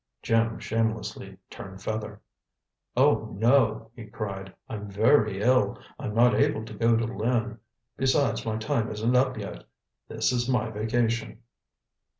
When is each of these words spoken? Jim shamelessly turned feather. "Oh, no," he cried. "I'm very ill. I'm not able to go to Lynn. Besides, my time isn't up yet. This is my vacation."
Jim 0.23 0.57
shamelessly 0.57 1.37
turned 1.51 1.79
feather. 1.79 2.19
"Oh, 2.97 3.35
no," 3.37 3.91
he 3.95 4.05
cried. 4.07 4.51
"I'm 4.67 4.89
very 4.89 5.43
ill. 5.43 5.77
I'm 5.99 6.15
not 6.15 6.33
able 6.33 6.65
to 6.65 6.73
go 6.73 6.95
to 6.97 7.05
Lynn. 7.05 7.59
Besides, 7.97 8.43
my 8.43 8.57
time 8.57 8.89
isn't 8.89 9.15
up 9.15 9.37
yet. 9.37 9.65
This 10.07 10.31
is 10.31 10.49
my 10.49 10.71
vacation." 10.71 11.43